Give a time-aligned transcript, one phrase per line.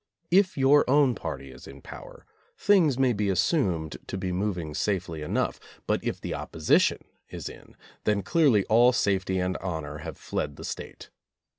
[0.31, 2.25] If your own party is in power,
[2.57, 7.75] things may be assumed to be moving safely enough; but if the opposition is in,
[8.05, 11.11] then clearly all safety and honor have fled the State.